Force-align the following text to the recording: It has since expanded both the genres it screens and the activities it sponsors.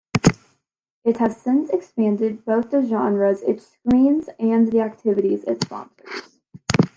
It 1.03 1.17
has 1.17 1.37
since 1.37 1.69
expanded 1.69 2.43
both 2.43 2.71
the 2.71 2.81
genres 2.83 3.43
it 3.43 3.61
screens 3.61 4.29
and 4.39 4.71
the 4.71 4.79
activities 4.79 5.43
it 5.43 5.61
sponsors. 5.63 6.23